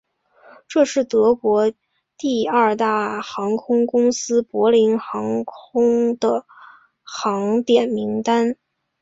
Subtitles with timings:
[0.67, 1.71] 这是德国
[2.17, 6.43] 第二大航空公司柏林航空的
[7.03, 8.55] 航点名单。